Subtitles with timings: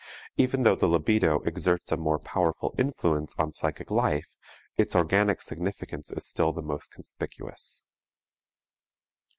[0.35, 4.35] Even though the libido exerts a most powerful influence on psychic life,
[4.75, 7.83] its organic significance is still the most conspicuous.